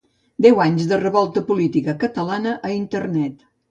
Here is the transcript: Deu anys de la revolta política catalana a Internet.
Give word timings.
Deu 0.45 0.61
anys 0.65 0.87
de 0.93 0.95
la 0.95 0.99
revolta 1.03 1.45
política 1.53 1.97
catalana 2.07 2.59
a 2.73 2.77
Internet. 2.83 3.51